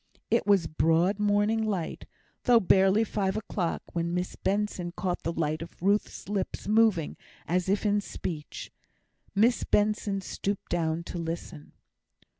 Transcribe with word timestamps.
It 0.31 0.47
was 0.47 0.65
broad 0.65 1.19
morning 1.19 1.61
light, 1.63 2.07
though 2.45 2.59
barely 2.59 3.03
five 3.03 3.37
o'clock, 3.37 3.83
when 3.93 4.15
Miss 4.15 4.35
Benson 4.35 4.93
caught 4.93 5.21
the 5.21 5.31
sight 5.37 5.61
of 5.61 5.79
Ruth's 5.79 6.27
lips 6.27 6.67
moving, 6.67 7.17
as 7.47 7.69
if 7.69 7.85
in 7.85 8.01
speech. 8.01 8.71
Miss 9.35 9.63
Benson 9.63 10.19
stooped 10.19 10.71
down 10.71 11.03
to 11.03 11.19
listen. 11.19 11.73